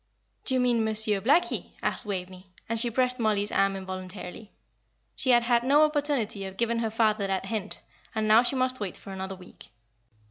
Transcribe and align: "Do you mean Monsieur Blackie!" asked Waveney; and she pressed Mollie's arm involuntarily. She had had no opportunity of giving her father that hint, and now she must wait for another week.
"Do 0.45 0.55
you 0.55 0.59
mean 0.59 0.83
Monsieur 0.83 1.21
Blackie!" 1.21 1.73
asked 1.83 2.07
Waveney; 2.07 2.47
and 2.67 2.79
she 2.79 2.89
pressed 2.89 3.19
Mollie's 3.19 3.51
arm 3.51 3.75
involuntarily. 3.75 4.51
She 5.15 5.29
had 5.29 5.43
had 5.43 5.63
no 5.63 5.83
opportunity 5.85 6.43
of 6.45 6.57
giving 6.57 6.79
her 6.79 6.89
father 6.89 7.27
that 7.27 7.45
hint, 7.45 7.81
and 8.15 8.27
now 8.27 8.41
she 8.41 8.55
must 8.55 8.79
wait 8.79 8.97
for 8.97 9.13
another 9.13 9.35
week. 9.35 9.69